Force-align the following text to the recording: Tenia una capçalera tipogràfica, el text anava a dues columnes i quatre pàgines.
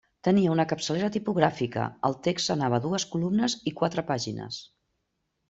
Tenia 0.27 0.51
una 0.53 0.63
capçalera 0.69 1.09
tipogràfica, 1.15 1.83
el 2.09 2.15
text 2.29 2.55
anava 2.55 2.79
a 2.81 2.83
dues 2.87 3.07
columnes 3.13 3.59
i 3.73 3.75
quatre 3.83 4.07
pàgines. 4.11 4.61